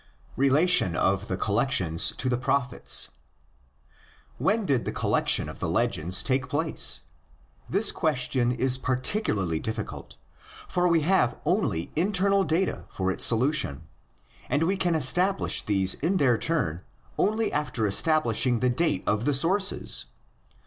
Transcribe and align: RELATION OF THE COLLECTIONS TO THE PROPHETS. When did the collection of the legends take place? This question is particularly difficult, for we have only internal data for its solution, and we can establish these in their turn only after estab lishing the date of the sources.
RELATION 0.35 0.95
OF 0.95 1.27
THE 1.27 1.37
COLLECTIONS 1.37 2.13
TO 2.17 2.27
THE 2.27 2.35
PROPHETS. 2.37 3.11
When 4.39 4.65
did 4.65 4.83
the 4.85 4.91
collection 4.91 5.47
of 5.47 5.59
the 5.59 5.69
legends 5.69 6.23
take 6.23 6.49
place? 6.49 7.01
This 7.69 7.91
question 7.91 8.51
is 8.51 8.79
particularly 8.79 9.59
difficult, 9.59 10.17
for 10.67 10.87
we 10.87 11.01
have 11.01 11.37
only 11.45 11.91
internal 11.95 12.43
data 12.43 12.85
for 12.89 13.11
its 13.11 13.23
solution, 13.25 13.83
and 14.49 14.63
we 14.63 14.75
can 14.75 14.95
establish 14.95 15.61
these 15.61 15.93
in 15.93 16.17
their 16.17 16.35
turn 16.35 16.81
only 17.19 17.53
after 17.53 17.83
estab 17.83 18.23
lishing 18.23 18.59
the 18.59 18.71
date 18.71 19.03
of 19.05 19.25
the 19.25 19.35
sources. 19.35 20.07